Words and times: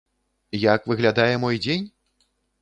Як 0.63 0.87
выглядае 0.91 1.35
мой 1.45 1.61
дзень? 1.67 1.85